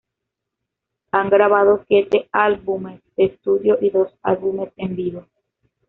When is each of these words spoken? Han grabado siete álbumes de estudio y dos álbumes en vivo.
Han 1.11 1.29
grabado 1.29 1.83
siete 1.87 2.27
álbumes 2.31 3.03
de 3.15 3.25
estudio 3.25 3.77
y 3.79 3.91
dos 3.91 4.11
álbumes 4.23 4.73
en 4.77 4.95
vivo. 4.95 5.27